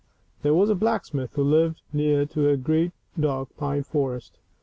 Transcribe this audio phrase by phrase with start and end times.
[0.43, 2.91] ll 1 i^ '/>^ i JHERE was a blacksmith who lived near to a great,
[3.19, 4.39] dark pine forest.